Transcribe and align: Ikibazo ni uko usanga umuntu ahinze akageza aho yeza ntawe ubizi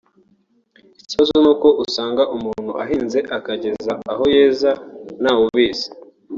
Ikibazo 1.01 1.33
ni 1.43 1.49
uko 1.53 1.67
usanga 1.83 2.23
umuntu 2.35 2.71
ahinze 2.83 3.19
akageza 3.37 3.93
aho 4.11 4.23
yeza 4.35 4.71
ntawe 5.21 5.41
ubizi 5.49 5.87